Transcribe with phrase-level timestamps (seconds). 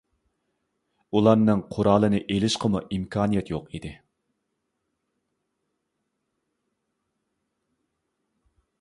[1.19, 3.93] ئۇلارنىڭ قورالىنى ئېلىشقىمۇ ئىمكانىيەت يوق ئىدى.